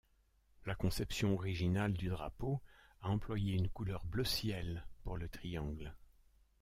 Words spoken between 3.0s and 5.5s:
a employé une couleur bleu ciel pour le